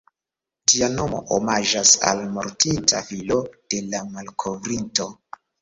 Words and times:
Ĝia 0.71 0.87
nomo 0.93 1.19
omaĝas 1.35 1.93
al 2.11 2.23
mortinta 2.39 3.05
filo 3.11 3.39
de 3.75 3.83
la 3.93 4.03
malkovrinto. 4.17 5.09